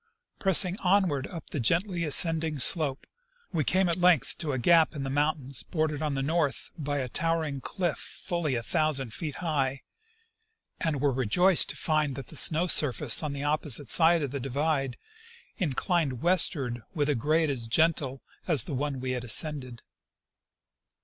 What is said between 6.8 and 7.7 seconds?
a towering